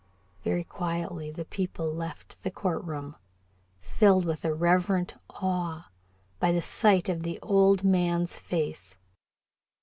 [0.43, 3.17] Very quietly the people left the court room,
[3.81, 5.89] filled with a reverent awe
[6.39, 8.95] by the sight of the old man's face.